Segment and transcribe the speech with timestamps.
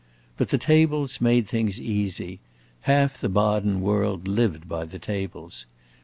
[0.35, 2.39] But the tables made such things easy;
[2.89, 5.67] half the Baden world lived by the tables.